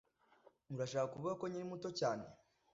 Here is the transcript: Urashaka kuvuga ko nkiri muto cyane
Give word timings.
Urashaka 0.75 1.11
kuvuga 1.13 1.33
ko 1.39 1.43
nkiri 1.49 1.71
muto 1.71 1.89
cyane 1.99 2.25